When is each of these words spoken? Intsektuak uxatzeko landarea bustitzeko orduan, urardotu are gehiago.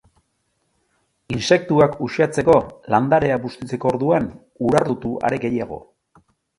Intsektuak 1.35 1.99
uxatzeko 2.09 2.57
landarea 2.97 3.39
bustitzeko 3.47 3.95
orduan, 3.95 4.29
urardotu 4.71 5.17
are 5.31 5.45
gehiago. 5.49 5.85